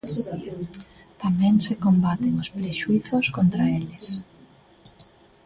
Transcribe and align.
Tamén 1.21 1.55
se 1.65 1.73
combaten 1.85 2.33
os 2.43 2.51
prexuízos 2.57 3.25
contra 3.35 3.63
eles. 3.79 4.05